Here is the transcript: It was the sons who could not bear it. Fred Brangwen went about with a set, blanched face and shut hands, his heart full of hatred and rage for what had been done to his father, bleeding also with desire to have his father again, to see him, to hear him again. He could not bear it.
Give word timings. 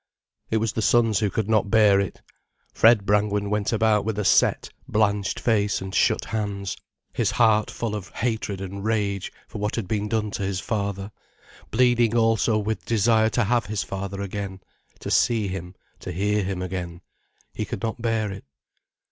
It 0.49 0.57
was 0.57 0.73
the 0.73 0.81
sons 0.81 1.19
who 1.19 1.29
could 1.29 1.47
not 1.47 1.69
bear 1.69 1.99
it. 1.99 2.23
Fred 2.73 3.05
Brangwen 3.05 3.51
went 3.51 3.71
about 3.71 4.03
with 4.03 4.17
a 4.17 4.25
set, 4.25 4.71
blanched 4.87 5.39
face 5.39 5.79
and 5.79 5.93
shut 5.93 6.25
hands, 6.25 6.75
his 7.13 7.29
heart 7.29 7.69
full 7.69 7.93
of 7.93 8.09
hatred 8.09 8.61
and 8.61 8.83
rage 8.83 9.31
for 9.47 9.59
what 9.59 9.75
had 9.75 9.87
been 9.87 10.09
done 10.09 10.31
to 10.31 10.41
his 10.41 10.59
father, 10.59 11.11
bleeding 11.69 12.15
also 12.17 12.57
with 12.57 12.83
desire 12.83 13.29
to 13.29 13.43
have 13.43 13.67
his 13.67 13.83
father 13.83 14.21
again, 14.21 14.61
to 15.01 15.11
see 15.11 15.47
him, 15.49 15.75
to 15.99 16.11
hear 16.11 16.43
him 16.43 16.63
again. 16.63 17.01
He 17.53 17.63
could 17.63 17.83
not 17.83 18.01
bear 18.01 18.31
it. 18.31 18.43